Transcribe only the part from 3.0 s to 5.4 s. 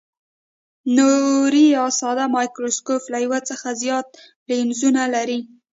له یو څخه زیات لینزونه لري.